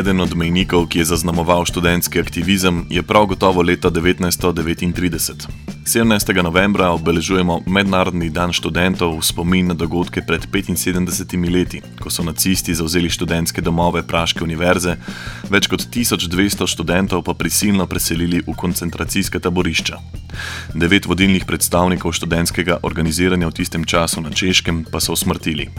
[0.00, 5.79] Eden od mejnikov, ki je zaznamoval študentski aktivizem, je prav gotovo leta 1939.
[5.90, 6.42] 17.
[6.42, 12.70] novembra obeležujemo Mednarodni dan študentov v spomin na dogodke pred 75 leti, ko so nacisti
[12.70, 14.94] zauzeli študentske domove Praške univerze,
[15.50, 19.98] več kot 1200 študentov pa prisilno preselili v koncentracijske taborišča.
[20.78, 25.74] Devet vodilnih predstavnikov študentskega organiziranja v tistem času na Češkem pa so usmrtili.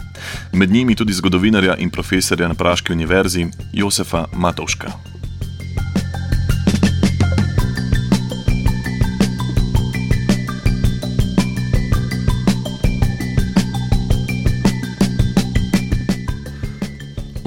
[0.52, 5.11] Med njimi tudi zgodovinarja in profesorja na Praški univerzi Josefa Matovška.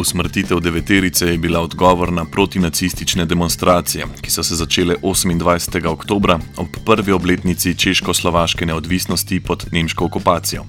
[0.06, 5.88] Usmrtitev deveterice je bila odgovor na protinacistične demonstracije, ki so se začele 28.
[5.88, 10.66] oktober ob prvi obletnici češko-slovaške neodvisnosti pod nemško okupacijo.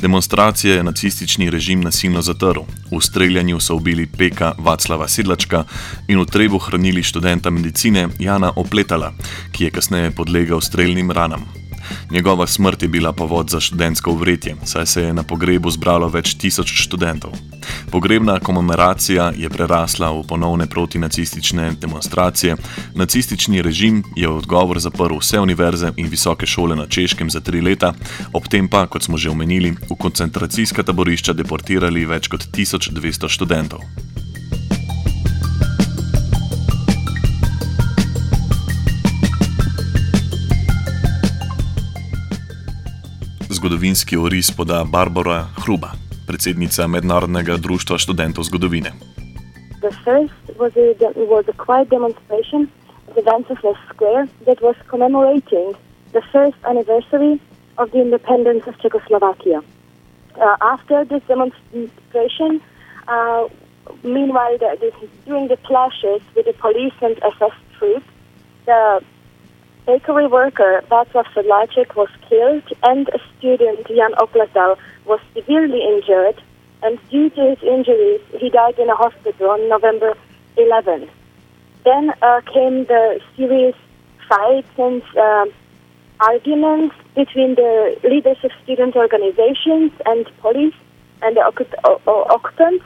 [0.00, 2.60] Demonstracije je nacistični režim nasilno zatrl,
[2.92, 5.64] v streljanju so ubili peka Vaclava Sidlačka
[6.08, 9.14] in v trebu hranili študenta medicine Jana Opletala,
[9.52, 11.65] ki je kasneje podlegal streljnim ranam.
[12.10, 16.34] Njegova smrt je bila povod za študentsko uvretje, saj se je na pogrebu zbralo več
[16.34, 17.32] tisoč študentov.
[17.90, 22.56] Pogrebna komemoracija je prerasla v ponovne protinacistične demonstracije.
[22.94, 27.60] Nacistični režim je v odgovor zaprl vse univerze in visoke šole na Češkem za tri
[27.60, 27.94] leta,
[28.32, 33.82] ob tem pa, kot smo že omenili, v koncentracijska taborišča deportirali več kot 1200 študentov.
[43.56, 45.90] Zgodovinski oris poda Barbara Hruba.
[46.26, 48.92] predsednica Mednarodnega društva študentov zgodovine.
[49.80, 52.68] The first was a, was a quiet demonstration
[53.08, 55.72] at the Wenceslas Square that was commemorating
[56.12, 57.40] the first anniversary
[57.78, 59.62] of the independence of Czechoslovakia.
[60.36, 62.60] Uh, after this demonstration,
[63.08, 63.48] uh,
[64.02, 64.92] meanwhile, the, this,
[65.24, 68.08] during the clashes with the police and SS troops,
[68.66, 69.00] the
[69.86, 76.42] bakery worker Václav Sedláček was killed and a student Jan Opletal was severely injured
[76.82, 80.14] and due to his injuries he died in a hospital on November
[80.58, 81.08] 11th.
[81.84, 83.76] Then uh, came the serious
[84.28, 85.46] fights and uh,
[86.20, 90.74] arguments between the leaders of student organizations and police
[91.22, 92.84] and the occupants,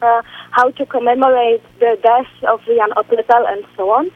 [0.00, 0.22] uh,
[0.52, 4.10] how to commemorate the death of Jan Opletal and so on.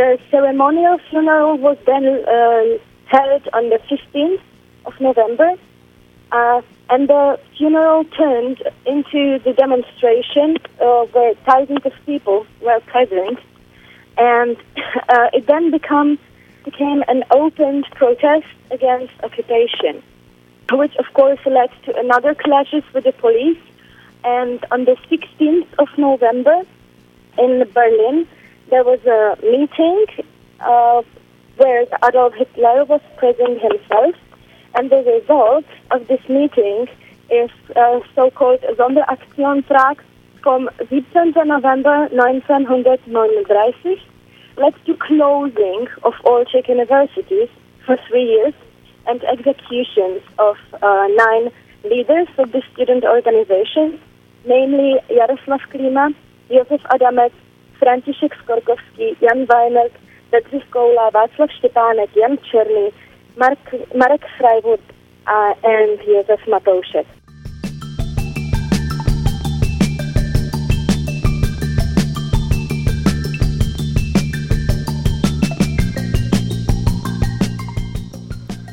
[0.00, 4.40] The ceremonial funeral was then uh, held on the 15th
[4.86, 5.52] of November,
[6.32, 13.40] uh, and the funeral turned into the demonstration uh, where thousands of people were present,
[14.16, 14.56] and
[15.10, 16.18] uh, it then become,
[16.64, 20.02] became an open protest against occupation,
[20.72, 23.60] which of course led to another clashes with the police.
[24.24, 26.62] And on the 16th of November
[27.36, 28.26] in Berlin,
[28.70, 30.06] there was a meeting
[30.60, 31.02] uh,
[31.56, 34.14] where Adolf Hitler was present himself,
[34.76, 36.86] and the result of this meeting
[37.30, 39.98] is uh, so-called Sonderaktionstrag
[40.42, 41.34] from 17.
[41.46, 43.96] November 1939
[44.56, 47.48] led to closing of all Czech universities
[47.84, 48.54] for three years
[49.06, 51.50] and executions of uh, nine
[51.84, 53.98] leaders of the student organization,
[54.46, 56.14] namely Jaroslav Klima,
[56.48, 57.32] Josef Adamek,
[57.80, 59.94] František Skorkovský, Jan Vajmerk,
[60.30, 62.86] Petr Koula, Václav Štěpánek, Jan Černý,
[63.36, 63.58] Mark,
[63.94, 64.80] Marek Freiwood
[65.26, 67.06] a and Josef Matoušek.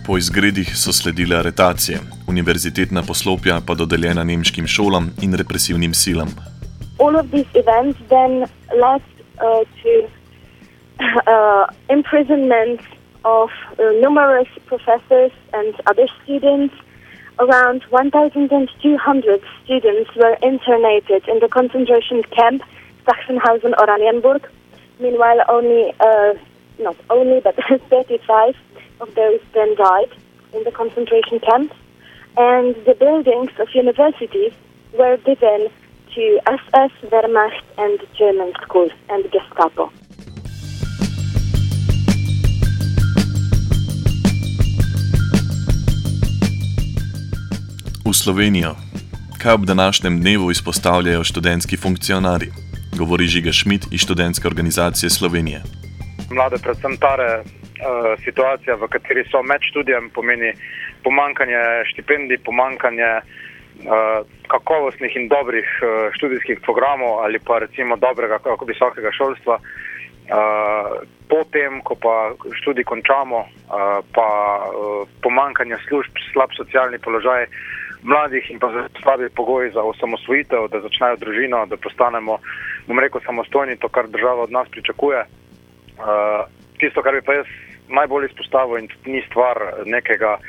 [0.06, 6.31] Po izgredih so sledile aretacije, univerzitetna poslopja pa dodeljena nemškim šolam in represivnim silam,
[7.00, 9.02] all of these events then led
[9.40, 10.10] uh, to
[11.28, 12.82] uh, imprisonment
[13.24, 13.50] of
[13.80, 16.74] uh, numerous professors and other students.
[17.40, 22.64] Around 1,200 students were internated in the concentration camp
[23.06, 24.46] Sachsenhausen Oranienburg.
[25.00, 26.34] Meanwhile, only, uh,
[26.80, 27.56] not only, but
[27.90, 28.56] 35
[29.02, 30.12] of those then died
[30.54, 31.76] in the concentration camps.
[32.38, 34.54] And the buildings of universities
[34.98, 35.70] were given
[36.18, 39.90] to SS, Wehrmacht, and German schools and Gestapo.
[48.06, 48.75] V Slovenijo.
[49.42, 52.52] Kaj ob današnjem dnevu izpostavljajo študentski funkcionarji?
[52.98, 55.62] Govori Žiga Šmit iz študentske organizacije Slovenije.
[56.31, 57.46] Mlade, predvsem tare uh,
[58.25, 60.54] situacija, v kateri so med študijem, pomeni
[61.04, 61.62] pomankanje
[61.92, 63.47] štipendij, pomankanje uh,
[64.47, 69.56] kakovostnih in dobrih uh, študijskih programov ali pa recimo dobrega, kako visokega šolstva.
[69.57, 72.31] Uh, potem, ko pa
[72.62, 73.45] študij končamo,
[74.15, 74.29] pa
[75.21, 77.47] pomankanje služb, slab socialni položaj
[78.03, 82.39] mladih in pa slabi pogoji za osamosvojitev, da začnejo družino, da postanemo,
[82.88, 85.25] bom rekel, samostojni, to, kar država od nas pričakuje.
[86.79, 87.51] Tisto, kar bi pa jaz
[87.89, 90.47] najbolj izpostavil, in ni stvar nekega uh,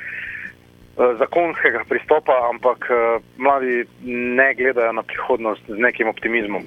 [0.99, 6.63] zakonskega pristopa, ampak uh, mladi ne gledajo na prihodnost z nekim optimizmom.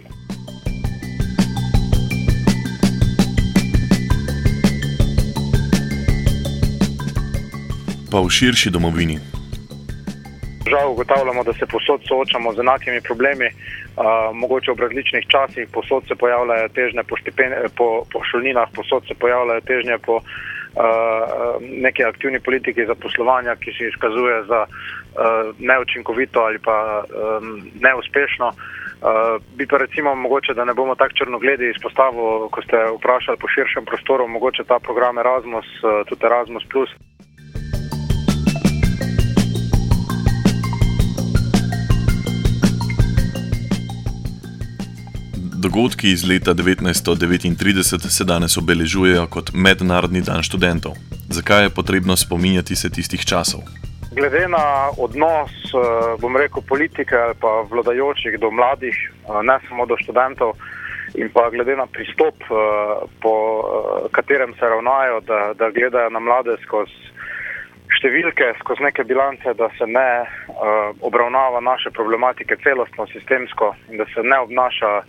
[8.12, 9.20] Pa v širši domovini.
[10.68, 16.08] Žal ugotavljamo, da se posod soočamo z enakimi problemi, uh, mogoče ob različnih časih, posod
[16.08, 17.16] se pojavljajo težnje po,
[17.78, 20.24] po, po šolninah, posod se pojavljajo težnje po uh,
[21.62, 28.48] neki aktivni politiki zaposlovanja, ki se izkazuje za uh, neučinkovito ali pa um, neuspešno.
[28.48, 33.48] Uh, bi pa recimo mogoče, da ne bomo tako črnogledi izpostavili, ko ste vprašali po
[33.48, 36.64] širšem prostoru, mogoče ta program Erasmus, uh, tudi Erasmus.
[45.64, 50.94] Dogodki iz leta 1939 se danes obeležujejo kot Mednarodni dan študentov.
[51.30, 53.62] Zakaj je potrebno spominjati se tistih časov?
[54.18, 55.78] Glede na odnos, eh,
[56.22, 60.52] bom rekel, politike ali pa vladajočih do mladih, eh, ne samo do študentov,
[61.14, 62.54] in pa glede na pristop, eh,
[63.22, 63.34] po
[64.12, 66.98] katerem se ravnajo, da, da gledajo na mlade skozi
[68.00, 70.10] številke, skozi neke bilance, da se ne
[71.02, 75.04] obravnava naše problematike celostno, sistemsko in da se ne obnaša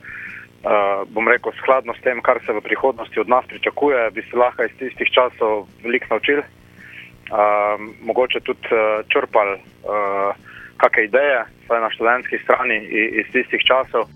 [0.65, 4.37] uh, bom rekel, skladno s tem, kar se v prihodnosti od nas pričakuje, bi se
[4.37, 10.35] lahko iz tistih časov veliko naučili, uh, mogoče tudi uh, črpali uh,
[10.77, 12.79] kakšne ideje, vsaj na študentski strani
[13.21, 14.09] iz tistih časov.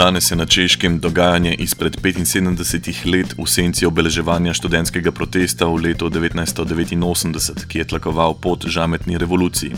[0.00, 6.08] Danes je na češkem dogajanje izpred 75 let v senci obeleževanja študentskega protesta v letu
[6.08, 9.76] 1989, ki je tlakoval pot žametni revoluciji.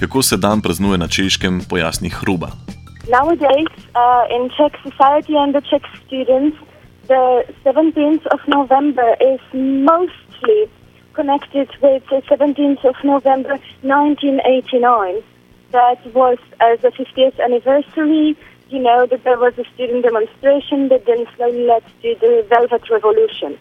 [0.00, 2.48] Kako se dan praznuje na češkem, pojasni Hruba.
[3.12, 6.56] Nowadays, uh, in Czech society and the Czech students,
[7.12, 9.42] the 17th of November is
[9.92, 10.58] mostly
[11.12, 15.20] connected with the 17th of November 1989.
[15.76, 18.32] That was as the 50th anniversary
[18.70, 22.88] you know that there was a student demonstration that then slowly led to the Velvet
[22.90, 23.58] Revolution.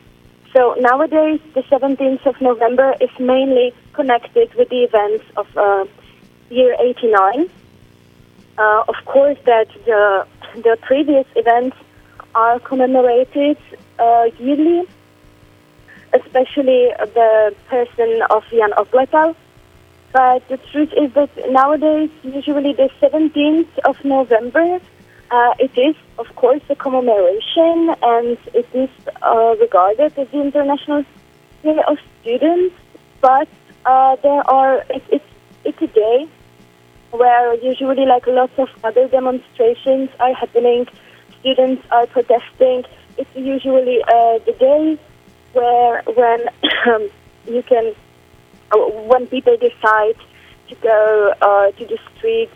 [0.53, 5.85] So nowadays, the 17th of November is mainly connected with the events of uh,
[6.49, 7.49] year 89.
[8.57, 10.25] Uh, of course, that the
[10.55, 11.77] the previous events
[12.33, 13.57] are commemorated
[13.99, 14.87] uh, yearly,
[16.13, 19.35] especially the person of Jan Opletal.
[20.11, 24.79] But the truth is that nowadays, usually the 17th of November
[25.29, 28.89] uh, it is, of course, a commemoration, and it is
[29.21, 31.03] uh, regarded as the International
[31.63, 32.75] Day of Students.
[33.21, 33.47] But
[33.85, 35.25] uh, there are it, it's
[35.65, 36.27] it's a day
[37.11, 40.87] where usually like lots of other demonstrations are happening.
[41.39, 42.83] Students are protesting.
[43.17, 44.99] It's usually uh, the day
[45.53, 46.39] where when
[47.47, 47.93] you can
[48.71, 48.77] uh,
[49.11, 50.15] when people decide
[50.69, 52.55] to go uh, to the streets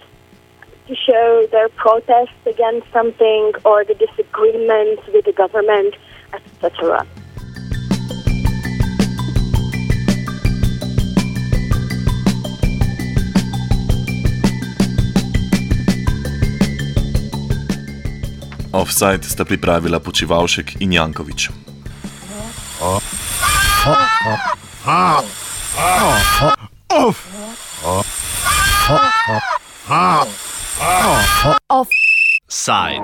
[0.87, 5.95] to show their protest against something or the disagreement with the government,
[6.33, 7.05] etc.
[18.71, 21.51] Offside sta pripravila Počivalšek in Jankovič
[32.61, 32.99] side.